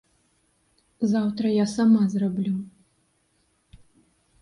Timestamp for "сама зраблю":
1.75-2.57